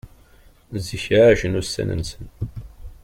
Zik 0.85 1.05
εacen 1.17 1.57
ussan-nsen. 1.61 2.25